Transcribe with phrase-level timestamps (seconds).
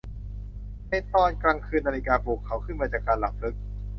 [0.89, 3.55] ในตอนกลางคืนนาฬิกาปลุกเขาขึ้นมาจากการหลับลึก